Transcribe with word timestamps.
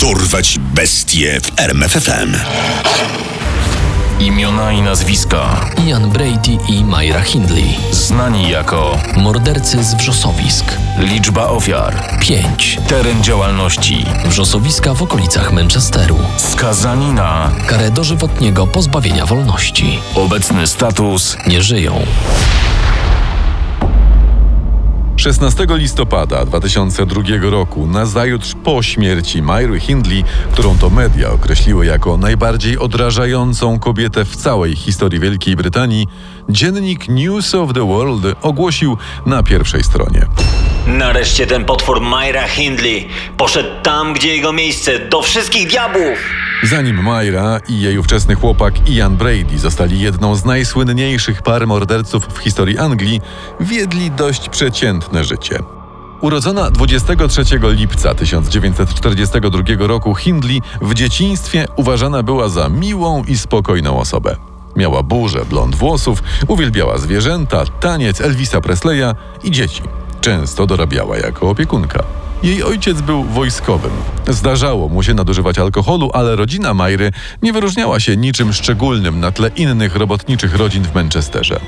Dorwać 0.00 0.58
bestie 0.74 1.40
w 1.40 1.60
RMFFM. 1.60 2.36
Imiona 4.20 4.72
i 4.72 4.82
nazwiska 4.82 5.70
Ian 5.86 6.10
Brady 6.10 6.58
i 6.68 6.84
Myra 6.84 7.20
Hindley. 7.20 7.74
znani 7.92 8.48
jako 8.50 8.98
Mordercy 9.16 9.84
z 9.84 9.94
wrzosowisk. 9.94 10.64
liczba 10.98 11.46
ofiar, 11.48 12.18
5. 12.20 12.78
teren 12.88 13.22
działalności, 13.22 14.06
Wrzosowiska 14.24 14.94
w 14.94 15.02
okolicach 15.02 15.52
Manchesteru. 15.52 16.18
skazani 16.36 17.06
na 17.12 17.50
Karę 17.66 17.90
dożywotniego 17.90 18.66
pozbawienia 18.66 19.26
wolności. 19.26 19.98
obecny 20.14 20.66
status 20.66 21.36
Nie 21.46 21.62
żyją. 21.62 22.00
16 25.18 25.66
listopada 25.70 26.44
2002 26.44 27.22
roku, 27.50 27.86
nazajutrz 27.86 28.54
po 28.64 28.82
śmierci 28.82 29.42
Myry 29.42 29.80
Hindley, 29.80 30.24
którą 30.52 30.78
to 30.78 30.90
media 30.90 31.30
określiły 31.30 31.86
jako 31.86 32.16
najbardziej 32.16 32.78
odrażającą 32.78 33.78
kobietę 33.78 34.24
w 34.24 34.36
całej 34.36 34.76
historii 34.76 35.20
Wielkiej 35.20 35.56
Brytanii, 35.56 36.06
dziennik 36.48 37.08
News 37.08 37.54
of 37.54 37.72
the 37.72 37.86
World 37.86 38.22
ogłosił 38.42 38.96
na 39.26 39.42
pierwszej 39.42 39.84
stronie. 39.84 40.26
Nareszcie 40.86 41.46
ten 41.46 41.64
potwór 41.64 42.00
Myra 42.00 42.48
Hindley 42.48 43.08
poszedł 43.36 43.68
tam, 43.82 44.12
gdzie 44.12 44.36
jego 44.36 44.52
miejsce, 44.52 44.98
do 44.98 45.22
wszystkich 45.22 45.68
diabłów! 45.68 46.47
Zanim 46.62 47.02
Myra 47.02 47.60
i 47.68 47.80
jej 47.80 47.98
ówczesny 47.98 48.34
chłopak 48.34 48.88
Ian 48.88 49.16
Brady 49.16 49.58
zostali 49.58 50.00
jedną 50.00 50.34
z 50.34 50.44
najsłynniejszych 50.44 51.42
par 51.42 51.66
morderców 51.66 52.26
w 52.26 52.38
historii 52.38 52.78
Anglii, 52.78 53.20
wiedli 53.60 54.10
dość 54.10 54.48
przeciętne 54.48 55.24
życie. 55.24 55.58
Urodzona 56.20 56.70
23 56.70 57.42
lipca 57.62 58.14
1942 58.14 59.86
roku, 59.86 60.14
Hindley 60.14 60.62
w 60.82 60.94
dzieciństwie 60.94 61.66
uważana 61.76 62.22
była 62.22 62.48
za 62.48 62.68
miłą 62.68 63.24
i 63.24 63.38
spokojną 63.38 64.00
osobę. 64.00 64.36
Miała 64.76 65.02
burzę 65.02 65.44
blond 65.44 65.76
włosów, 65.76 66.22
uwielbiała 66.48 66.98
zwierzęta, 66.98 67.64
taniec 67.80 68.20
Elvisa 68.20 68.60
Presleya 68.60 69.14
i 69.44 69.50
dzieci. 69.50 69.82
Często 70.20 70.66
dorabiała 70.66 71.16
jako 71.18 71.50
opiekunka. 71.50 72.04
Jej 72.42 72.62
ojciec 72.62 73.00
był 73.00 73.24
wojskowym. 73.24 73.90
Zdarzało 74.28 74.88
mu 74.88 75.02
się 75.02 75.14
nadużywać 75.14 75.58
alkoholu, 75.58 76.10
ale 76.14 76.36
rodzina 76.36 76.74
Majry 76.74 77.12
nie 77.42 77.52
wyróżniała 77.52 78.00
się 78.00 78.16
niczym 78.16 78.52
szczególnym 78.52 79.20
na 79.20 79.32
tle 79.32 79.50
innych 79.56 79.96
robotniczych 79.96 80.56
rodzin 80.56 80.84
w 80.84 80.94
Manchesterze. 80.94 81.60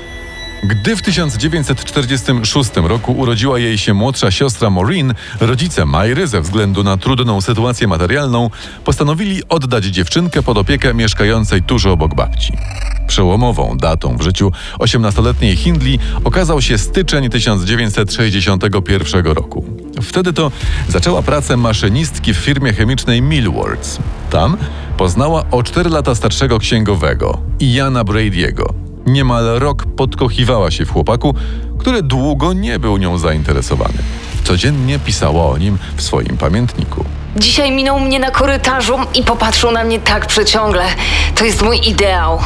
Gdy 0.63 0.95
w 0.95 1.01
1946 1.01 2.69
roku 2.75 3.11
urodziła 3.11 3.59
jej 3.59 3.77
się 3.77 3.93
młodsza 3.93 4.31
siostra 4.31 4.69
Maureen, 4.69 5.13
rodzice 5.39 5.85
Majry, 5.85 6.27
ze 6.27 6.41
względu 6.41 6.83
na 6.83 6.97
trudną 6.97 7.41
sytuację 7.41 7.87
materialną, 7.87 8.49
postanowili 8.83 9.41
oddać 9.49 9.85
dziewczynkę 9.85 10.43
pod 10.43 10.57
opiekę 10.57 10.93
mieszkającej 10.93 11.63
tuż 11.63 11.85
obok 11.85 12.15
babci. 12.15 12.53
Przełomową 13.07 13.77
datą 13.77 14.17
w 14.17 14.21
życiu 14.21 14.51
18-letniej 14.79 15.55
Hindley 15.55 15.99
okazał 16.23 16.61
się 16.61 16.77
styczeń 16.77 17.29
1961 17.29 19.25
roku. 19.25 19.80
Wtedy 20.01 20.33
to 20.33 20.51
zaczęła 20.87 21.21
pracę 21.21 21.57
maszynistki 21.57 22.33
w 22.33 22.37
firmie 22.37 22.73
chemicznej 22.73 23.21
Millwards. 23.21 23.99
Tam 24.29 24.57
poznała 24.97 25.43
o 25.51 25.63
4 25.63 25.89
lata 25.89 26.15
starszego 26.15 26.59
księgowego, 26.59 27.37
Iana 27.59 28.03
Brady'ego. 28.03 28.63
Niemal 29.05 29.59
rok 29.59 29.85
podkochiwała 29.85 30.71
się 30.71 30.85
w 30.85 30.91
chłopaku, 30.91 31.35
który 31.79 32.03
długo 32.03 32.53
nie 32.53 32.79
był 32.79 32.97
nią 32.97 33.17
zainteresowany. 33.17 33.97
Codziennie 34.43 34.99
pisała 34.99 35.45
o 35.45 35.57
nim 35.57 35.77
w 35.95 36.01
swoim 36.01 36.37
pamiętniku. 36.37 37.05
Dzisiaj 37.37 37.71
minął 37.71 37.99
mnie 37.99 38.19
na 38.19 38.31
korytarzu 38.31 38.97
i 39.15 39.23
popatrzył 39.23 39.71
na 39.71 39.83
mnie 39.83 39.99
tak 39.99 40.25
przeciągle. 40.27 40.83
To 41.35 41.45
jest 41.45 41.61
mój 41.61 41.89
ideał. 41.89 42.39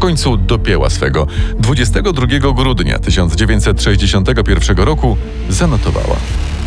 W 0.00 0.02
końcu 0.02 0.36
dopięła 0.36 0.90
swego. 0.90 1.26
22 1.58 2.26
grudnia 2.52 2.98
1961 2.98 4.76
roku 4.76 5.16
zanotowała. 5.48 6.16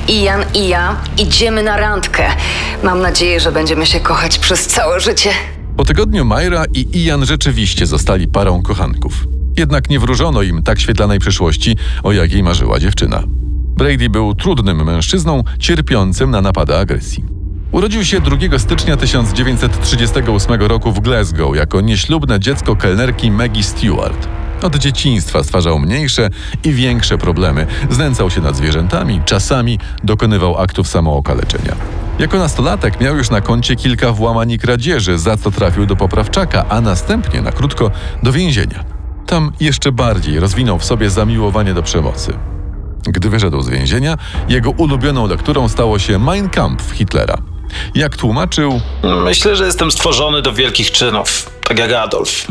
Ian 0.08 0.42
i 0.54 0.68
ja 0.68 0.96
idziemy 1.18 1.64
na 1.64 1.78
randkę. 1.78 2.24
Mam 2.84 3.02
nadzieję, 3.02 3.40
że 3.40 3.52
będziemy 3.52 3.86
się 3.86 4.00
kochać 4.00 4.40
przez 4.40 4.68
całe 4.68 5.00
życie. 5.00 5.30
Po 5.78 5.86
tygodniu 5.86 6.26
Myra 6.26 6.64
i 6.74 7.04
Ian 7.06 7.26
rzeczywiście 7.26 7.86
zostali 7.86 8.28
parą 8.28 8.62
kochanków. 8.62 9.14
Jednak 9.58 9.90
nie 9.90 10.00
wróżono 10.00 10.42
im 10.42 10.64
tak 10.64 10.80
świetlanej 10.80 11.20
przyszłości, 11.20 11.78
o 12.04 12.12
jakiej 12.12 12.44
marzyła 12.44 12.80
dziewczyna. 12.80 13.24
Brady 13.78 14.10
był 14.10 14.36
trudnym 14.36 14.84
mężczyzną, 14.84 15.44
cierpiącym 15.60 16.32
na 16.32 16.42
napady 16.42 16.78
agresji. 16.78 17.43
Urodził 17.74 18.06
się 18.06 18.22
2 18.22 18.60
stycznia 18.60 18.98
1938 18.98 20.62
roku 20.62 20.92
w 20.92 21.00
Glasgow 21.00 21.56
jako 21.56 21.82
nieślubne 21.82 22.40
dziecko 22.40 22.76
kelnerki 22.76 23.32
Maggie 23.32 23.64
Stewart. 23.64 24.28
Od 24.62 24.76
dzieciństwa 24.76 25.44
stwarzał 25.44 25.80
mniejsze 25.80 26.30
i 26.64 26.74
większe 26.74 27.18
problemy. 27.18 27.68
Znęcał 27.90 28.30
się 28.30 28.42
nad 28.42 28.56
zwierzętami, 28.56 29.22
czasami 29.26 29.80
dokonywał 30.04 30.58
aktów 30.58 30.88
samookaleczenia. 30.88 31.76
Jako 32.20 32.38
nastolatek 32.38 33.02
miał 33.02 33.18
już 33.18 33.30
na 33.30 33.42
koncie 33.42 33.76
kilka 33.76 34.12
włamań 34.12 34.52
i 34.52 34.60
kradzieży, 34.60 35.18
za 35.18 35.38
co 35.38 35.52
trafił 35.52 35.86
do 35.86 35.96
poprawczaka, 35.96 36.66
a 36.70 36.82
następnie 36.82 37.42
na 37.42 37.52
krótko 37.52 37.92
do 38.24 38.32
więzienia. 38.32 38.84
Tam 39.26 39.52
jeszcze 39.60 39.92
bardziej 39.92 40.40
rozwinął 40.40 40.80
w 40.80 40.86
sobie 40.86 41.10
zamiłowanie 41.10 41.74
do 41.74 41.84
przemocy. 41.84 42.34
Gdy 43.04 43.30
wyszedł 43.30 43.62
z 43.62 43.70
więzienia, 43.70 44.18
jego 44.50 44.72
ulubioną 44.72 45.28
lekturą 45.28 45.70
stało 45.70 46.00
się 46.00 46.20
Mein 46.20 46.50
Kampf 46.50 46.92
Hitlera. 46.92 47.53
Jak 47.96 48.18
tłumaczył, 48.18 48.82
Myślę, 49.24 49.56
że 49.56 49.66
jestem 49.66 49.92
stworzony 49.92 50.42
do 50.42 50.54
wielkich 50.54 50.92
czynów, 50.92 51.50
tak 51.64 51.80
jak 51.80 51.92
Adolf. 51.92 52.48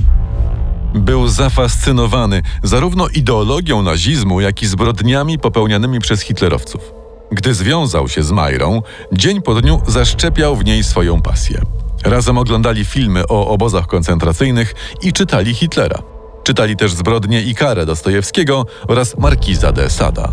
był 0.94 1.28
zafascynowany 1.28 2.42
zarówno 2.62 3.08
ideologią 3.08 3.82
nazizmu, 3.82 4.40
jak 4.40 4.62
i 4.62 4.66
zbrodniami 4.66 5.38
popełnianymi 5.38 6.00
przez 6.00 6.20
hitlerowców. 6.20 6.92
Gdy 7.32 7.54
związał 7.54 8.08
się 8.08 8.22
z 8.22 8.32
Majrą, 8.32 8.82
dzień 9.12 9.42
po 9.42 9.54
dniu 9.54 9.80
zaszczepiał 9.86 10.56
w 10.56 10.64
niej 10.64 10.84
swoją 10.84 11.22
pasję. 11.22 11.60
Razem 12.04 12.38
oglądali 12.38 12.84
filmy 12.84 13.26
o 13.28 13.48
obozach 13.48 13.86
koncentracyjnych 13.86 14.74
i 15.02 15.12
czytali 15.12 15.54
Hitlera. 15.54 15.98
Czytali 16.44 16.76
też 16.76 16.92
Zbrodnie 16.92 17.42
i 17.42 17.54
karę 17.54 17.86
Dostojewskiego 17.86 18.66
oraz 18.88 19.18
Markiza 19.18 19.72
de 19.72 19.90
Sada. 19.90 20.32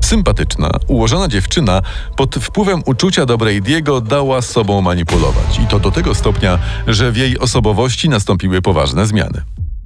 Sympatyczna, 0.00 0.70
ułożona 0.86 1.28
dziewczyna 1.28 1.82
pod 2.16 2.34
wpływem 2.34 2.82
uczucia 2.86 3.26
do 3.26 3.38
Brady'ego 3.38 4.02
dała 4.02 4.42
sobą 4.42 4.80
manipulować 4.80 5.58
i 5.64 5.66
to 5.66 5.78
do 5.78 5.90
tego 5.90 6.14
stopnia, 6.14 6.58
że 6.86 7.12
w 7.12 7.16
jej 7.16 7.38
osobowości 7.38 8.08
nastąpiły 8.08 8.62
poważne 8.62 9.06
zmiany. 9.06 9.42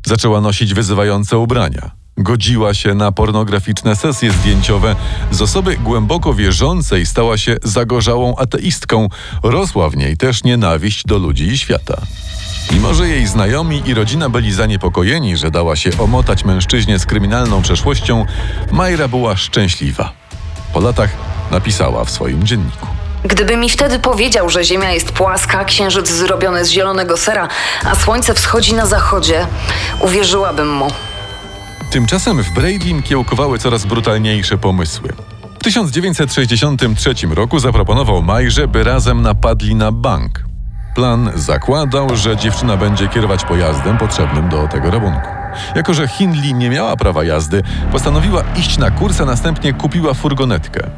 Zaczęła 0.07 0.41
nosić 0.41 0.75
wyzywające 0.75 1.39
ubrania. 1.39 1.91
Godziła 2.17 2.75
się 2.75 2.95
na 2.95 3.13
pornograficzne 3.13 3.97
sesje 3.97 4.33
zdjęciowe. 4.33 4.97
Z 5.31 5.43
osoby 5.43 5.77
głęboko 5.77 6.35
wierzącej 6.35 7.07
stała 7.07 7.39
się 7.39 7.57
zagorzałą 7.63 8.37
ateistką. 8.37 9.09
Rosła 9.43 9.91
w 9.91 9.97
niej 9.97 10.17
też 10.17 10.45
nienawiść 10.45 11.05
do 11.05 11.19
ludzi 11.19 11.45
i 11.45 11.59
świata. 11.59 12.03
Mimo, 12.75 12.95
że 12.95 13.09
jej 13.09 13.27
znajomi 13.27 13.83
i 13.87 13.95
rodzina 13.95 14.29
byli 14.29 14.53
zaniepokojeni, 14.53 15.37
że 15.37 15.51
dała 15.51 15.77
się 15.77 15.91
omotać 15.99 16.45
mężczyźnie 16.45 16.99
z 16.99 17.07
kryminalną 17.07 17.63
przeszłością, 17.63 18.27
Majra 18.71 19.09
była 19.09 19.37
szczęśliwa. 19.37 20.13
Po 20.73 20.81
latach 20.81 21.11
napisała 21.51 22.05
w 22.05 22.11
swoim 22.11 22.47
dzienniku. 22.47 22.87
Gdyby 23.25 23.57
mi 23.57 23.71
wtedy 23.71 23.99
powiedział, 23.99 24.51
że 24.51 24.65
Ziemia 24.65 24.93
jest 24.93 25.13
płaska, 25.13 25.65
księżyc 25.65 26.11
zrobiony 26.11 26.65
z 26.65 26.71
zielonego 26.71 27.17
sera, 27.17 27.49
a 27.85 27.95
słońce 27.95 28.35
wschodzi 28.35 28.75
na 28.75 28.87
zachodzie, 28.87 29.47
uwierzyłabym 30.01 30.73
mu. 30.73 30.89
Tymczasem 31.91 32.43
w 32.43 32.51
Bradym 32.51 33.03
kiełkowały 33.03 33.59
coraz 33.59 33.85
brutalniejsze 33.85 34.59
pomysły. 34.59 35.09
W 35.61 35.65
1963 35.65 37.15
roku 37.31 37.59
zaproponował 37.59 38.23
Majrze, 38.23 38.69
by 38.69 38.85
razem 38.85 39.23
napadli 39.23 39.75
na 39.75 39.93
bank. 39.93 40.54
Plan 40.95 41.31
zakładał, 41.35 42.17
że 42.17 42.37
dziewczyna 42.37 42.77
będzie 42.77 43.09
kierować 43.09 43.45
pojazdem 43.45 43.99
potrzebnym 43.99 44.49
do 44.49 44.69
tego 44.69 44.91
rabunku. 44.91 45.29
Jako, 45.75 45.95
że 45.95 46.09
Hindley 46.09 46.55
nie 46.55 46.71
miała 46.71 46.97
prawa 46.97 47.25
jazdy, 47.25 47.63
postanowiła 47.93 48.43
iść 48.57 48.79
na 48.79 48.91
kurs, 48.91 49.21
a 49.21 49.25
następnie 49.25 49.73
kupiła 49.73 50.15
furgonetkę. 50.15 50.91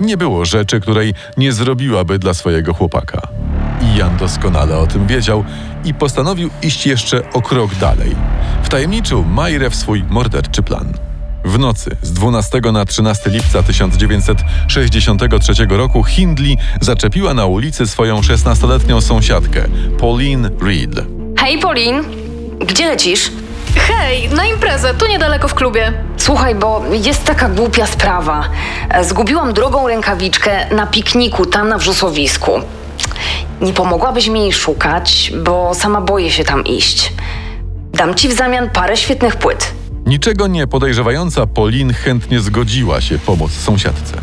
Nie 0.00 0.16
było 0.16 0.44
rzeczy, 0.44 0.80
której 0.80 1.14
nie 1.36 1.52
zrobiłaby 1.52 2.18
dla 2.18 2.34
swojego 2.34 2.74
chłopaka. 2.74 3.20
Ian 3.96 4.16
doskonale 4.16 4.78
o 4.78 4.86
tym 4.86 5.06
wiedział 5.06 5.44
i 5.84 5.94
postanowił 5.94 6.50
iść 6.62 6.86
jeszcze 6.86 7.32
o 7.32 7.42
krok 7.42 7.74
dalej. 7.74 8.16
Wtajemniczył 8.62 9.24
Majrę 9.24 9.70
w 9.70 9.76
swój 9.76 10.04
morderczy 10.10 10.62
plan. 10.62 10.92
W 11.44 11.58
nocy 11.58 11.96
z 12.02 12.12
12 12.12 12.60
na 12.72 12.84
13 12.84 13.30
lipca 13.30 13.62
1963 13.62 15.52
roku 15.68 16.04
Hindley 16.04 16.56
zaczepiła 16.80 17.34
na 17.34 17.46
ulicy 17.46 17.86
swoją 17.86 18.20
16-letnią 18.20 19.00
sąsiadkę, 19.00 19.62
Pauline 20.00 20.50
Reed. 20.62 20.90
Hej, 21.38 21.58
Pauline, 21.58 22.02
gdzie 22.60 22.86
lecisz? 22.86 23.30
Hej, 23.76 24.28
na 24.28 24.46
imprezę, 24.46 24.94
tu 24.94 25.06
niedaleko 25.06 25.48
w 25.48 25.54
klubie. 25.54 25.92
Słuchaj, 26.16 26.54
bo 26.54 26.82
jest 26.92 27.24
taka 27.24 27.48
głupia 27.48 27.86
sprawa. 27.86 28.48
E, 28.90 29.04
Zgubiłam 29.04 29.52
drogą 29.52 29.88
rękawiczkę 29.88 30.74
na 30.74 30.86
pikniku 30.86 31.46
tam 31.46 31.68
na 31.68 31.78
wrzosowisku. 31.78 32.50
Nie 33.60 33.72
pomogłabyś 33.72 34.28
mi 34.28 34.52
szukać, 34.52 35.32
bo 35.44 35.74
sama 35.74 36.00
boję 36.00 36.30
się 36.30 36.44
tam 36.44 36.64
iść. 36.64 37.12
Dam 37.92 38.14
ci 38.14 38.28
w 38.28 38.32
zamian 38.32 38.70
parę 38.70 38.96
świetnych 38.96 39.36
płyt. 39.36 39.74
Niczego 40.06 40.46
nie 40.46 40.66
podejrzewająca 40.66 41.46
Polin 41.46 41.92
chętnie 41.92 42.40
zgodziła 42.40 43.00
się 43.00 43.18
pomóc 43.18 43.52
sąsiadce. 43.52 44.16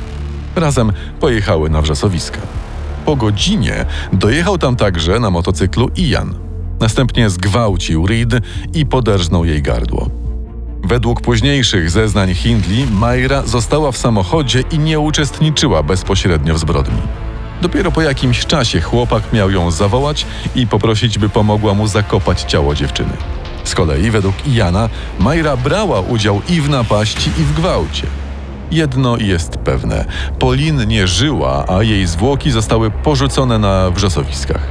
Razem 0.56 0.92
pojechały 1.20 1.70
na 1.70 1.82
wrzosowiska. 1.82 2.40
Po 3.06 3.16
godzinie 3.16 3.86
dojechał 4.14 4.58
tam 4.58 4.76
także 4.76 5.20
na 5.20 5.30
motocyklu 5.30 5.90
Ian. 5.98 6.34
Następnie 6.80 7.30
zgwałcił 7.30 8.08
Reed 8.08 8.30
i 8.74 8.86
poderżnął 8.86 9.46
jej 9.46 9.62
gardło. 9.62 10.10
Według 10.84 11.22
późniejszych 11.22 11.90
zeznań 11.90 12.34
Hindley, 12.36 12.88
Mayra 12.92 13.42
została 13.42 13.92
w 13.92 13.98
samochodzie 13.98 14.64
i 14.72 14.80
nie 14.80 15.00
uczestniczyła 15.00 15.84
bezpośrednio 15.84 16.56
w 16.56 16.60
zbrodni. 16.60 17.02
Dopiero 17.62 17.92
po 17.92 18.02
jakimś 18.02 18.46
czasie 18.46 18.82
chłopak 18.82 19.34
miał 19.34 19.52
ją 19.52 19.72
zawołać 19.72 20.26
i 20.56 20.68
poprosić, 20.68 21.20
by 21.20 21.30
pomogła 21.30 21.74
mu 21.74 21.88
zakopać 21.88 22.42
ciało 22.42 22.76
dziewczyny. 22.76 23.14
Z 23.64 23.76
kolei, 23.76 24.12
według 24.12 24.36
Iana, 24.48 24.90
Mayra 25.20 25.58
brała 25.58 26.00
udział 26.00 26.42
i 26.50 26.62
w 26.62 26.70
napaści, 26.70 27.30
i 27.30 27.44
w 27.44 27.54
gwałcie. 27.54 28.08
Jedno 28.72 29.18
jest 29.18 29.58
pewne: 29.58 30.06
Polin 30.40 30.88
nie 30.88 31.08
żyła, 31.08 31.66
a 31.68 31.84
jej 31.84 32.08
zwłoki 32.08 32.52
zostały 32.52 32.92
porzucone 32.92 33.60
na 33.60 33.92
wrzosowiskach. 33.92 34.68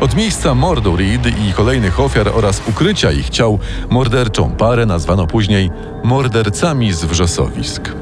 Od 0.00 0.14
miejsca 0.14 0.54
mordu 0.54 0.96
Reed 0.96 1.26
i 1.26 1.52
kolejnych 1.52 2.00
ofiar 2.00 2.28
oraz 2.34 2.62
ukrycia 2.68 3.12
ich 3.12 3.30
ciał 3.30 3.58
morderczą 3.90 4.50
parę 4.50 4.86
nazwano 4.86 5.26
później 5.26 5.70
mordercami 6.04 6.92
z 6.92 7.04
wrzosowisk. 7.04 7.92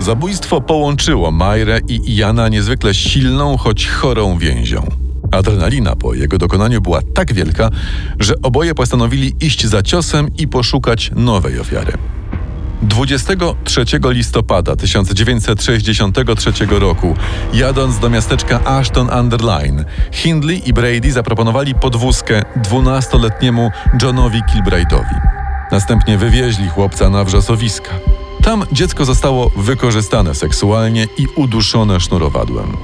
Zabójstwo 0.00 0.60
połączyło 0.60 1.30
Majrę 1.30 1.80
i 1.88 2.16
Iana 2.16 2.48
niezwykle 2.48 2.94
silną, 2.94 3.56
choć 3.56 3.88
chorą 3.88 4.38
więzią. 4.38 5.07
Adrenalina 5.30 5.96
po 5.96 6.14
jego 6.14 6.38
dokonaniu 6.38 6.80
była 6.80 7.00
tak 7.14 7.32
wielka, 7.32 7.70
że 8.20 8.34
oboje 8.42 8.74
postanowili 8.74 9.34
iść 9.40 9.66
za 9.66 9.82
ciosem 9.82 10.28
i 10.38 10.48
poszukać 10.48 11.10
nowej 11.16 11.60
ofiary. 11.60 11.92
23 12.82 13.84
listopada 14.04 14.76
1963 14.76 16.52
roku, 16.70 17.14
jadąc 17.52 17.98
do 17.98 18.10
miasteczka 18.10 18.64
Ashton 18.64 19.10
under 19.20 19.40
Lyne, 19.40 19.84
Hindley 20.12 20.68
i 20.68 20.72
Brady 20.72 21.12
zaproponowali 21.12 21.74
podwózkę 21.74 22.42
12-letniemu 22.70 23.70
Johnowi 24.02 24.40
Kilbrade'owi. 24.42 25.20
Następnie 25.72 26.18
wywieźli 26.18 26.68
chłopca 26.68 27.10
na 27.10 27.24
wrzosowiska. 27.24 27.90
Tam 28.42 28.64
dziecko 28.72 29.04
zostało 29.04 29.50
wykorzystane 29.56 30.34
seksualnie 30.34 31.06
i 31.18 31.26
uduszone 31.36 32.00
sznurowadłem. 32.00 32.76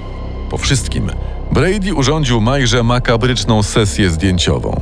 Po 0.50 0.58
wszystkim 0.58 1.10
Brady 1.52 1.94
urządził 1.94 2.40
Majrze 2.40 2.82
makabryczną 2.82 3.62
sesję 3.62 4.10
zdjęciową. 4.10 4.80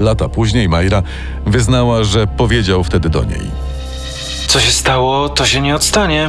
Lata 0.00 0.28
później 0.28 0.68
Majra 0.68 1.02
wyznała, 1.46 2.04
że 2.04 2.26
powiedział 2.26 2.84
wtedy 2.84 3.08
do 3.08 3.24
niej: 3.24 3.50
Co 4.46 4.60
się 4.60 4.70
stało, 4.70 5.28
to 5.28 5.46
się 5.46 5.60
nie 5.60 5.74
odstanie. 5.74 6.28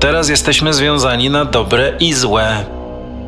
Teraz 0.00 0.28
jesteśmy 0.28 0.74
związani 0.74 1.30
na 1.30 1.44
dobre 1.44 1.92
i 2.00 2.12
złe. 2.12 2.64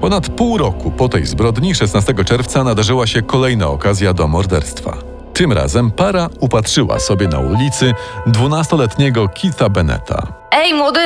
Ponad 0.00 0.29
pół 0.29 0.58
roku 0.58 0.90
po 0.90 1.08
tej 1.08 1.26
zbrodni, 1.26 1.75
16 1.75 2.14
czerwca, 2.25 2.64
nadarzyła 2.64 3.06
się 3.06 3.23
kolejna 3.23 3.69
okazja 3.69 4.14
do 4.14 4.29
morderstwa. 4.29 4.96
Tym 5.34 5.52
razem 5.52 5.90
para 5.90 6.29
upatrzyła 6.40 6.99
sobie 6.99 7.29
na 7.29 7.38
ulicy 7.38 7.94
12-letniego 8.26 9.29
Keitha 9.43 9.69
Beneta. 9.69 10.26
Ej, 10.50 10.75
młody, 10.75 11.00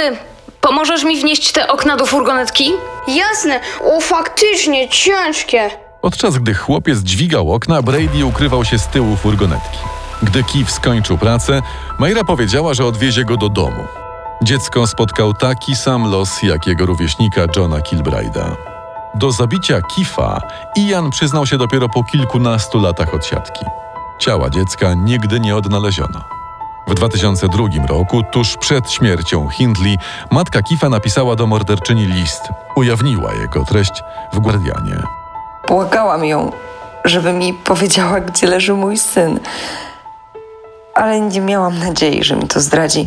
pomożesz 0.61 1.05
mi 1.05 1.20
wnieść 1.20 1.52
te 1.52 1.69
okna 1.69 1.96
do 1.96 2.06
furgonetki? 2.06 2.70
Jasne, 3.08 3.61
o 3.85 4.00
faktycznie 4.00 4.88
ciężkie. 4.88 5.70
Podczas 6.00 6.38
gdy 6.38 6.55
chłopiec 6.55 6.99
dźwigał 6.99 7.53
okna, 7.53 7.82
Brady 7.82 8.25
ukrywał 8.25 8.64
się 8.64 8.79
z 8.79 8.87
tyłu 8.87 9.17
furgonetki. 9.17 9.79
Gdy 10.23 10.43
Keith 10.43 10.70
skończył 10.70 11.19
pracę, 11.19 11.62
Mayra 11.99 12.25
powiedziała, 12.25 12.75
że 12.75 12.85
odwiezie 12.85 13.25
go 13.25 13.37
do 13.37 13.49
domu. 13.49 13.85
Dziecko 14.43 14.87
spotkał 14.87 15.35
taki 15.35 15.76
sam 15.76 16.11
los 16.11 16.43
jak 16.43 16.67
jego 16.67 16.87
rówieśnika 16.87 17.41
Johna 17.56 17.76
Kilbrade'a. 17.76 18.56
Do 19.14 19.32
zabicia 19.32 19.82
Kifa 19.82 20.41
Ian 20.76 21.11
przyznał 21.11 21.47
się 21.47 21.59
dopiero 21.59 21.88
po 21.88 22.05
kilkunastu 22.05 22.81
latach 22.81 23.14
odsiadki. 23.14 23.64
Ciała 24.19 24.50
dziecka 24.50 24.94
nigdy 24.94 25.41
nie 25.41 25.56
odnaleziono. 25.56 26.36
W 26.87 26.94
2002 26.94 27.87
roku, 27.88 28.23
tuż 28.23 28.56
przed 28.56 28.91
śmiercią 28.91 29.49
Hindley, 29.49 29.97
matka 30.31 30.62
Kifa 30.62 30.88
napisała 30.88 31.37
do 31.37 31.47
morderczyni 31.47 32.06
list. 32.06 32.43
Ujawniła 32.77 33.35
jego 33.35 33.65
treść 33.65 34.03
w 34.33 34.38
Guardianie. 34.38 35.03
Błagałam 35.69 36.25
ją, 36.25 36.53
żeby 37.05 37.33
mi 37.33 37.55
powiedziała, 37.55 38.21
gdzie 38.21 38.47
leży 38.47 38.75
mój 38.75 38.99
syn. 38.99 39.41
Ale 40.94 41.21
nie 41.21 41.41
miałam 41.41 41.79
nadziei, 41.79 42.25
że 42.25 42.37
mi 42.37 42.49
to 42.49 42.61
zdradzi. 42.61 43.06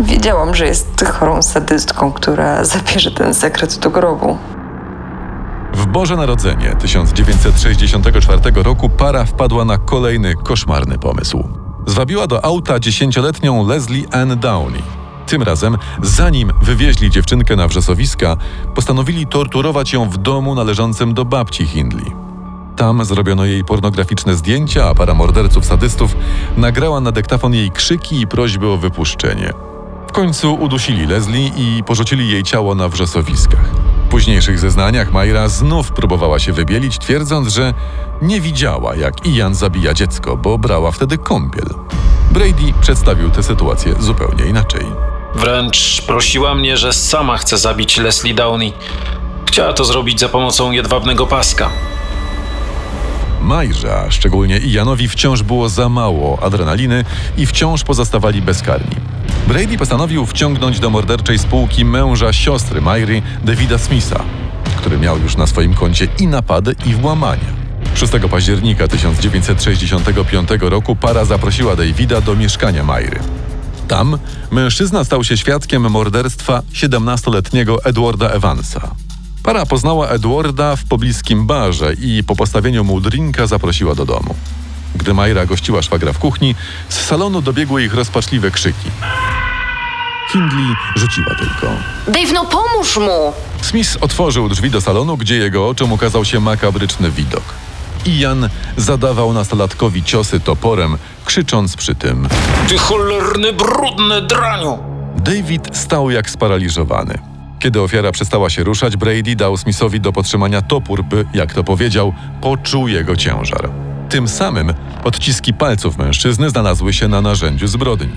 Wiedziałam, 0.00 0.54
że 0.54 0.66
jest 0.66 1.04
chorą 1.04 1.42
sadystką, 1.42 2.12
która 2.12 2.64
zabierze 2.64 3.10
ten 3.10 3.34
sekret 3.34 3.78
do 3.78 3.90
grobu. 3.90 4.38
W 5.74 5.86
Boże 5.86 6.16
Narodzenie 6.16 6.76
1964 6.78 8.62
roku 8.62 8.88
para 8.88 9.24
wpadła 9.24 9.64
na 9.64 9.78
kolejny 9.78 10.34
koszmarny 10.34 10.98
pomysł. 10.98 11.61
Zwabiła 11.86 12.26
do 12.26 12.44
auta 12.44 12.80
dziesięcioletnią 12.80 13.66
Leslie 13.66 14.14
Ann 14.14 14.38
Downey. 14.38 14.82
Tym 15.26 15.42
razem, 15.42 15.78
zanim 16.02 16.52
wywieźli 16.62 17.10
dziewczynkę 17.10 17.56
na 17.56 17.68
wrzosowiska, 17.68 18.36
postanowili 18.74 19.26
torturować 19.26 19.92
ją 19.92 20.10
w 20.10 20.16
domu 20.16 20.54
należącym 20.54 21.14
do 21.14 21.24
babci 21.24 21.66
Hindley. 21.66 22.12
Tam 22.76 23.04
zrobiono 23.04 23.44
jej 23.44 23.64
pornograficzne 23.64 24.34
zdjęcia, 24.34 24.88
a 24.88 24.94
para 24.94 25.14
morderców 25.14 25.64
sadystów 25.64 26.16
nagrała 26.56 27.00
na 27.00 27.12
dyktafon 27.12 27.54
jej 27.54 27.70
krzyki 27.70 28.20
i 28.20 28.26
prośby 28.26 28.68
o 28.68 28.76
wypuszczenie. 28.76 29.52
W 30.08 30.12
końcu 30.12 30.54
udusili 30.54 31.06
Leslie 31.06 31.46
i 31.56 31.82
porzucili 31.84 32.28
jej 32.28 32.42
ciało 32.42 32.74
na 32.74 32.88
wrzosowiskach. 32.88 33.91
W 34.12 34.14
późniejszych 34.14 34.58
zeznaniach 34.58 35.12
Majra 35.12 35.48
znów 35.48 35.92
próbowała 35.92 36.38
się 36.38 36.52
wybielić, 36.52 36.98
twierdząc, 36.98 37.48
że 37.48 37.74
nie 38.22 38.40
widziała, 38.40 38.96
jak 38.96 39.26
Ian 39.26 39.54
zabija 39.54 39.94
dziecko, 39.94 40.36
bo 40.36 40.58
brała 40.58 40.90
wtedy 40.90 41.18
kąpiel. 41.18 41.66
Brady 42.30 42.72
przedstawił 42.80 43.30
tę 43.30 43.42
sytuację 43.42 43.94
zupełnie 44.00 44.44
inaczej. 44.44 44.86
Wręcz 45.34 46.02
prosiła 46.06 46.54
mnie, 46.54 46.76
że 46.76 46.92
sama 46.92 47.36
chce 47.38 47.58
zabić 47.58 47.98
Leslie 47.98 48.34
Downey. 48.34 48.72
Chciała 49.46 49.72
to 49.72 49.84
zrobić 49.84 50.20
za 50.20 50.28
pomocą 50.28 50.70
jedwabnego 50.70 51.26
paska. 51.26 51.70
Majrze, 53.42 54.00
a 54.06 54.10
szczególnie 54.10 54.58
Ianowi, 54.58 55.08
wciąż 55.08 55.42
było 55.42 55.68
za 55.68 55.88
mało 55.88 56.38
adrenaliny 56.42 57.04
i 57.36 57.46
wciąż 57.46 57.84
pozostawali 57.84 58.42
bezkarni. 58.42 58.96
Brady 59.52 59.78
postanowił 59.78 60.26
wciągnąć 60.26 60.80
do 60.80 60.90
morderczej 60.90 61.38
spółki 61.38 61.84
męża 61.84 62.32
siostry 62.32 62.80
Majry, 62.80 63.22
Davida 63.44 63.78
Smitha, 63.78 64.24
który 64.76 64.98
miał 64.98 65.18
już 65.18 65.36
na 65.36 65.46
swoim 65.46 65.74
koncie 65.74 66.08
i 66.18 66.26
napady, 66.26 66.74
i 66.86 66.94
włamania. 66.94 67.44
6 67.94 68.12
października 68.30 68.88
1965 68.88 70.48
roku 70.60 70.96
para 70.96 71.24
zaprosiła 71.24 71.76
Davida 71.76 72.20
do 72.20 72.36
mieszkania 72.36 72.84
Majry. 72.84 73.20
Tam 73.88 74.18
mężczyzna 74.50 75.04
stał 75.04 75.24
się 75.24 75.36
świadkiem 75.36 75.90
morderstwa 75.90 76.62
17-letniego 76.72 77.84
Edwarda 77.84 78.28
Evansa. 78.28 78.94
Para 79.42 79.66
poznała 79.66 80.08
Edwarda 80.08 80.76
w 80.76 80.84
pobliskim 80.84 81.46
barze 81.46 81.94
i 81.94 82.24
po 82.24 82.36
postawieniu 82.36 82.84
mu 82.84 83.00
drinka 83.00 83.46
zaprosiła 83.46 83.94
do 83.94 84.06
domu. 84.06 84.34
Gdy 84.94 85.14
Majra 85.14 85.46
gościła 85.46 85.82
szwagra 85.82 86.12
w 86.12 86.18
kuchni, 86.18 86.54
z 86.88 87.00
salonu 87.00 87.42
dobiegły 87.42 87.84
ich 87.84 87.94
rozpaczliwe 87.94 88.50
krzyki. 88.50 88.90
Hindley 90.32 90.74
rzuciła 90.96 91.34
tylko. 91.34 91.66
Dave, 92.06 92.32
no 92.34 92.44
pomóż 92.44 92.96
mu! 92.96 93.32
Smith 93.62 93.96
otworzył 94.00 94.48
drzwi 94.48 94.70
do 94.70 94.80
salonu, 94.80 95.16
gdzie 95.16 95.36
jego 95.36 95.68
oczom 95.68 95.92
ukazał 95.92 96.24
się 96.24 96.40
makabryczny 96.40 97.10
widok. 97.10 97.42
Ian 98.06 98.48
zadawał 98.76 99.32
nastolatkowi 99.32 100.02
ciosy 100.02 100.40
toporem, 100.40 100.98
krzycząc 101.24 101.76
przy 101.76 101.94
tym. 101.94 102.28
Ty 102.68 102.78
cholerny, 102.78 103.52
brudny 103.52 104.22
draniu! 104.22 104.78
David 105.16 105.76
stał 105.76 106.10
jak 106.10 106.30
sparaliżowany. 106.30 107.18
Kiedy 107.58 107.80
ofiara 107.80 108.12
przestała 108.12 108.50
się 108.50 108.64
ruszać, 108.64 108.96
Brady 108.96 109.36
dał 109.36 109.56
Smithowi 109.56 110.00
do 110.00 110.12
podtrzymania 110.12 110.62
topór, 110.62 111.04
by, 111.04 111.24
jak 111.34 111.54
to 111.54 111.64
powiedział, 111.64 112.14
poczuł 112.40 112.88
jego 112.88 113.16
ciężar. 113.16 113.70
Tym 114.08 114.28
samym 114.28 114.74
odciski 115.04 115.54
palców 115.54 115.98
mężczyzny 115.98 116.50
znalazły 116.50 116.92
się 116.92 117.08
na 117.08 117.20
narzędziu 117.20 117.66
zbrodni. 117.66 118.12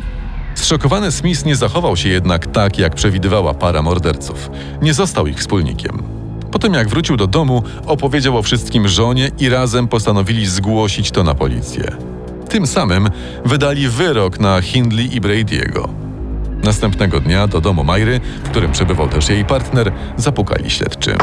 Zszokowany 0.55 1.12
Smith 1.12 1.45
nie 1.45 1.55
zachował 1.55 1.97
się 1.97 2.09
jednak 2.09 2.47
tak, 2.47 2.77
jak 2.77 2.95
przewidywała 2.95 3.53
para 3.53 3.81
morderców. 3.81 4.50
Nie 4.81 4.93
został 4.93 5.27
ich 5.27 5.38
wspólnikiem. 5.38 6.03
Po 6.51 6.59
tym 6.59 6.74
jak 6.74 6.89
wrócił 6.89 7.17
do 7.17 7.27
domu, 7.27 7.63
opowiedział 7.85 8.38
o 8.38 8.41
wszystkim 8.41 8.88
żonie 8.88 9.31
i 9.39 9.50
razem 9.50 9.88
postanowili 9.88 10.45
zgłosić 10.45 11.12
to 11.12 11.24
na 11.24 11.35
policję. 11.35 11.95
Tym 12.50 12.67
samym 12.67 13.09
wydali 13.45 13.89
wyrok 13.89 14.39
na 14.39 14.62
Hindley 14.62 15.15
i 15.15 15.21
Brady'ego. 15.21 15.88
Następnego 16.63 17.19
dnia 17.19 17.47
do 17.47 17.62
domu 17.62 17.83
Majry, 17.83 18.19
w 18.43 18.50
którym 18.50 18.71
przebywał 18.71 19.07
też 19.09 19.29
jej 19.29 19.45
partner, 19.45 19.91
zapukali 20.17 20.69
śledczy. 20.69 21.15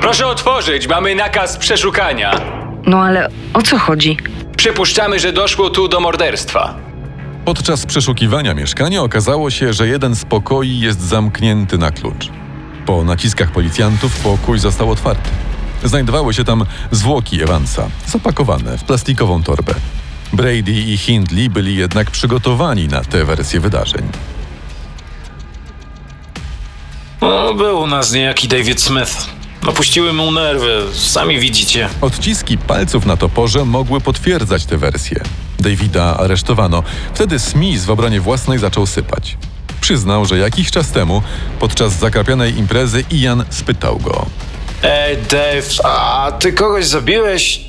Proszę 0.00 0.26
otworzyć, 0.26 0.88
mamy 0.88 1.14
nakaz 1.14 1.56
przeszukania. 1.56 2.30
No 2.86 2.98
ale 3.02 3.28
o 3.54 3.62
co 3.62 3.78
chodzi? 3.78 4.16
Przypuszczamy, 4.56 5.18
że 5.20 5.32
doszło 5.32 5.70
tu 5.70 5.88
do 5.88 6.00
morderstwa. 6.00 6.74
Podczas 7.44 7.86
przeszukiwania 7.86 8.54
mieszkania 8.54 9.02
okazało 9.02 9.50
się, 9.50 9.72
że 9.72 9.88
jeden 9.88 10.16
z 10.16 10.24
pokoi 10.24 10.78
jest 10.78 11.00
zamknięty 11.00 11.78
na 11.78 11.90
klucz. 11.90 12.28
Po 12.86 13.04
naciskach 13.04 13.52
policjantów 13.52 14.20
pokój 14.20 14.58
został 14.58 14.90
otwarty. 14.90 15.30
Znajdowały 15.84 16.34
się 16.34 16.44
tam 16.44 16.66
zwłoki 16.90 17.42
Evansa, 17.42 17.88
zapakowane 18.06 18.78
w 18.78 18.84
plastikową 18.84 19.42
torbę. 19.42 19.74
Brady 20.32 20.72
i 20.72 20.96
Hindley 20.96 21.50
byli 21.50 21.76
jednak 21.76 22.10
przygotowani 22.10 22.88
na 22.88 23.00
tę 23.00 23.24
wersję 23.24 23.60
wydarzeń. 23.60 24.02
No, 27.20 27.54
był 27.54 27.80
u 27.80 27.86
nas 27.86 28.12
niejaki 28.12 28.48
David 28.48 28.80
Smith. 28.80 29.28
Opuściły 29.66 30.12
mu 30.12 30.30
nerwy, 30.30 30.82
sami 30.92 31.38
widzicie. 31.38 31.88
Odciski 32.00 32.58
palców 32.58 33.06
na 33.06 33.16
toporze 33.16 33.64
mogły 33.64 34.00
potwierdzać 34.00 34.66
tę 34.66 34.78
wersję. 34.78 35.22
Davida 35.62 36.16
aresztowano. 36.16 36.82
Wtedy 37.14 37.38
Smith 37.38 37.84
w 37.84 37.90
obronie 37.90 38.20
własnej 38.20 38.58
zaczął 38.58 38.86
sypać. 38.86 39.36
Przyznał, 39.80 40.24
że 40.24 40.38
jakiś 40.38 40.70
czas 40.70 40.90
temu, 40.90 41.22
podczas 41.60 41.92
zakrapianej 41.92 42.58
imprezy, 42.58 43.04
Ian 43.10 43.44
spytał 43.50 43.98
go. 43.98 44.26
Ej, 44.82 45.16
Dave, 45.16 45.84
a 45.84 46.32
ty 46.38 46.52
kogoś 46.52 46.86
zabiłeś? 46.86 47.60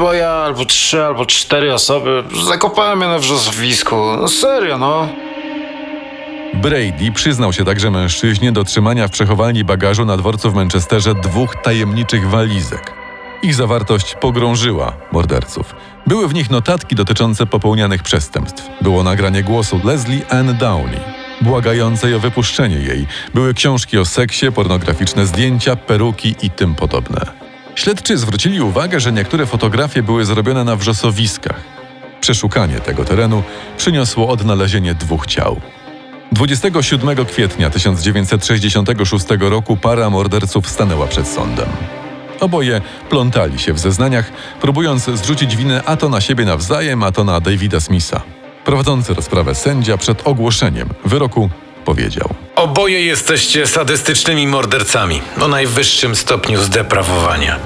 Bo 0.00 0.12
ja 0.12 0.30
albo 0.30 0.64
trzy, 0.64 1.04
albo 1.04 1.26
cztery 1.26 1.74
osoby 1.74 2.24
zakopałem 2.48 3.00
je 3.00 3.08
na 3.08 3.18
wrzosowisku. 3.18 3.96
No 4.20 4.28
serio, 4.28 4.78
no. 4.78 5.08
Brady 6.54 7.12
przyznał 7.14 7.52
się 7.52 7.64
także 7.64 7.90
mężczyźnie 7.90 8.52
do 8.52 8.64
trzymania 8.64 9.08
w 9.08 9.10
przechowalni 9.10 9.64
bagażu 9.64 10.04
na 10.04 10.16
dworcu 10.16 10.50
w 10.50 10.54
Manchesterze 10.54 11.14
dwóch 11.14 11.56
tajemniczych 11.56 12.28
walizek. 12.30 12.95
Ich 13.42 13.54
zawartość 13.54 14.14
pogrążyła 14.20 14.92
morderców. 15.12 15.74
Były 16.06 16.28
w 16.28 16.34
nich 16.34 16.50
notatki 16.50 16.94
dotyczące 16.94 17.46
popełnianych 17.46 18.02
przestępstw. 18.02 18.68
Było 18.80 19.02
nagranie 19.02 19.42
głosu 19.42 19.80
Leslie 19.84 20.32
Ann 20.32 20.56
Downey, 20.58 21.00
błagającej 21.40 22.14
o 22.14 22.20
wypuszczenie 22.20 22.76
jej. 22.76 23.06
Były 23.34 23.54
książki 23.54 23.98
o 23.98 24.04
seksie, 24.04 24.52
pornograficzne 24.52 25.26
zdjęcia, 25.26 25.76
peruki 25.76 26.34
i 26.42 26.50
tym 26.50 26.74
podobne. 26.74 27.20
Śledczy 27.74 28.18
zwrócili 28.18 28.60
uwagę, 28.60 29.00
że 29.00 29.12
niektóre 29.12 29.46
fotografie 29.46 30.02
były 30.02 30.24
zrobione 30.24 30.64
na 30.64 30.76
wrzosowiskach. 30.76 31.60
Przeszukanie 32.20 32.80
tego 32.80 33.04
terenu 33.04 33.42
przyniosło 33.76 34.28
odnalezienie 34.28 34.94
dwóch 34.94 35.26
ciał. 35.26 35.60
27 36.32 37.24
kwietnia 37.24 37.70
1966 37.70 39.26
roku 39.40 39.76
para 39.76 40.10
morderców 40.10 40.68
stanęła 40.68 41.06
przed 41.06 41.28
sądem. 41.28 41.68
Oboje 42.40 42.80
plątali 43.10 43.58
się 43.58 43.72
w 43.72 43.78
zeznaniach, 43.78 44.32
próbując 44.60 45.04
zrzucić 45.04 45.56
winę 45.56 45.82
a 45.86 45.96
to 45.96 46.08
na 46.08 46.20
siebie 46.20 46.44
nawzajem, 46.44 47.02
a 47.02 47.12
to 47.12 47.24
na 47.24 47.40
Davida 47.40 47.80
Smitha. 47.80 48.20
Prowadzący 48.64 49.14
rozprawę 49.14 49.54
sędzia 49.54 49.96
przed 49.96 50.26
ogłoszeniem 50.26 50.88
wyroku 51.04 51.50
powiedział: 51.84 52.28
Oboje 52.56 53.04
jesteście 53.04 53.66
sadystycznymi 53.66 54.46
mordercami 54.46 55.20
o 55.40 55.48
najwyższym 55.48 56.16
stopniu 56.16 56.62
zdeprawowania. 56.62 57.58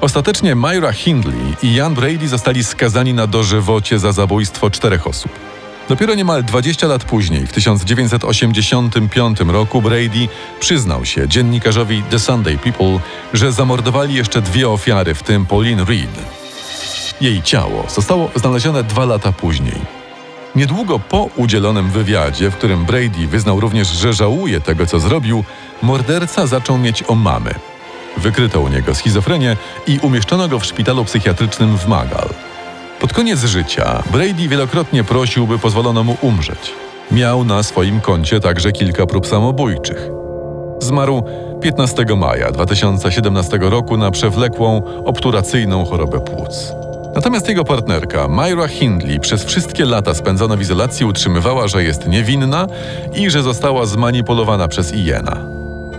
Ostatecznie 0.00 0.54
Myra 0.54 0.92
Hindley 0.92 1.54
i 1.62 1.74
Jan 1.74 1.94
Brady 1.94 2.28
zostali 2.28 2.64
skazani 2.64 3.14
na 3.14 3.26
dożywocie 3.26 3.98
za 3.98 4.12
zabójstwo 4.12 4.70
czterech 4.70 5.06
osób. 5.06 5.32
Dopiero 5.88 6.14
niemal 6.14 6.44
20 6.44 6.86
lat 6.86 7.04
później, 7.04 7.46
w 7.46 7.52
1985 7.52 9.40
roku, 9.40 9.82
Brady 9.82 10.28
przyznał 10.60 11.04
się 11.04 11.28
dziennikarzowi 11.28 12.02
The 12.02 12.18
Sunday 12.18 12.58
People, 12.58 12.98
że 13.32 13.52
zamordowali 13.52 14.14
jeszcze 14.14 14.42
dwie 14.42 14.68
ofiary, 14.68 15.14
w 15.14 15.22
tym 15.22 15.46
Pauline 15.46 15.84
Reed. 15.84 16.10
Jej 17.20 17.42
ciało 17.42 17.84
zostało 17.88 18.30
znalezione 18.34 18.84
dwa 18.84 19.04
lata 19.04 19.32
później. 19.32 19.80
Niedługo 20.54 20.98
po 20.98 21.28
udzielonym 21.36 21.90
wywiadzie, 21.90 22.50
w 22.50 22.56
którym 22.56 22.84
Brady 22.84 23.26
wyznał 23.26 23.60
również, 23.60 23.88
że 23.88 24.12
żałuje 24.12 24.60
tego, 24.60 24.86
co 24.86 25.00
zrobił, 25.00 25.44
morderca 25.82 26.46
zaczął 26.46 26.78
mieć 26.78 27.02
omamy. 27.02 27.54
Wykryto 28.16 28.60
u 28.60 28.68
niego 28.68 28.94
schizofrenię 28.94 29.56
i 29.86 29.98
umieszczono 30.02 30.48
go 30.48 30.58
w 30.58 30.66
szpitalu 30.66 31.04
psychiatrycznym 31.04 31.78
w 31.78 31.86
Magal. 31.86 32.28
Pod 33.04 33.12
koniec 33.12 33.44
życia 33.44 34.02
Brady 34.12 34.48
wielokrotnie 34.48 35.04
prosił, 35.04 35.46
by 35.46 35.58
pozwolono 35.58 36.04
mu 36.04 36.16
umrzeć. 36.20 36.72
Miał 37.10 37.44
na 37.44 37.62
swoim 37.62 38.00
koncie 38.00 38.40
także 38.40 38.72
kilka 38.72 39.06
prób 39.06 39.26
samobójczych. 39.26 40.08
Zmarł 40.80 41.22
15 41.62 42.04
maja 42.16 42.52
2017 42.52 43.58
roku 43.60 43.96
na 43.96 44.10
przewlekłą, 44.10 44.82
obturacyjną 45.04 45.84
chorobę 45.84 46.20
płuc. 46.20 46.72
Natomiast 47.14 47.48
jego 47.48 47.64
partnerka, 47.64 48.28
Myra 48.28 48.68
Hindley, 48.68 49.20
przez 49.20 49.44
wszystkie 49.44 49.84
lata 49.84 50.14
spędzone 50.14 50.56
w 50.56 50.60
izolacji 50.60 51.06
utrzymywała, 51.06 51.68
że 51.68 51.84
jest 51.84 52.06
niewinna 52.06 52.66
i 53.14 53.30
że 53.30 53.42
została 53.42 53.86
zmanipulowana 53.86 54.68
przez 54.68 54.94
Iena. 54.94 55.36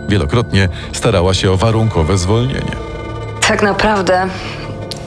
Wielokrotnie 0.08 0.68
starała 0.92 1.34
się 1.34 1.52
o 1.52 1.56
warunkowe 1.56 2.18
zwolnienie. 2.18 2.76
Tak 3.48 3.62
naprawdę 3.62 4.28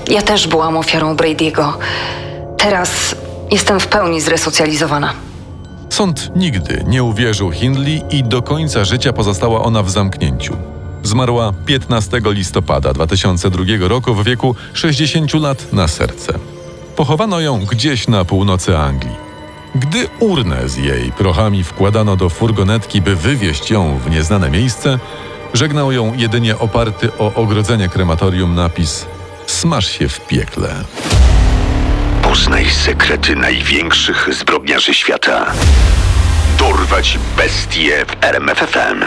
ja 0.10 0.22
też 0.22 0.48
byłam 0.48 0.78
ofiarą 0.78 1.16
Brady'ego. 1.16 1.74
Teraz 2.58 3.16
jestem 3.52 3.80
w 3.80 3.88
pełni 3.88 4.22
zresocjalizowana. 4.22 5.14
Sąd 5.90 6.32
nigdy 6.36 6.84
nie 6.88 7.04
uwierzył 7.04 7.52
Hindley 7.52 8.02
i 8.10 8.24
do 8.24 8.42
końca 8.42 8.86
życia 8.86 9.14
pozostała 9.14 9.64
ona 9.64 9.84
w 9.84 9.90
zamknięciu. 9.90 10.58
Zmarła 11.04 11.54
15 11.66 12.22
listopada 12.26 12.94
2002 12.94 13.64
roku 13.80 14.14
w 14.14 14.24
wieku 14.24 14.56
60 14.74 15.34
lat 15.34 15.74
na 15.74 15.88
serce. 15.88 16.34
Pochowano 16.96 17.40
ją 17.40 17.66
gdzieś 17.66 18.08
na 18.08 18.26
północy 18.26 18.78
Anglii. 18.78 19.16
Gdy 19.76 20.08
urnę 20.20 20.70
z 20.70 20.78
jej 20.78 21.12
prochami 21.12 21.64
wkładano 21.64 22.16
do 22.16 22.30
furgonetki, 22.30 23.02
by 23.02 23.16
wywieźć 23.16 23.72
ją 23.72 24.00
w 24.06 24.10
nieznane 24.10 24.50
miejsce, 24.50 25.00
żegnał 25.54 25.92
ją 25.92 26.14
jedynie 26.14 26.58
oparty 26.58 27.10
o 27.18 27.34
ogrodzenie 27.34 27.90
krematorium 27.90 28.56
napis 28.56 29.06
Smaż 29.60 29.88
się 29.88 30.10
w 30.10 30.28
piekle. 30.28 30.84
Poznaj 32.22 32.70
sekrety 32.70 33.36
największych 33.36 34.30
zbrodniarzy 34.34 34.94
świata. 34.94 35.46
Dorwać 36.60 37.20
bestie 37.38 38.06
w 38.06 38.24
RMFFM. 38.24 39.06